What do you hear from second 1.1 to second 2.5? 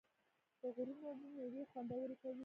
اوبه میوې خوندورې کوي.